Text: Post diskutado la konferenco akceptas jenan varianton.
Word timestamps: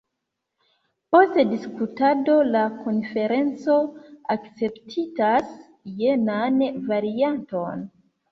Post 1.15 1.35
diskutado 1.49 2.37
la 2.55 2.63
konferenco 2.77 3.77
akceptas 4.37 5.53
jenan 6.01 6.57
varianton. 6.91 7.85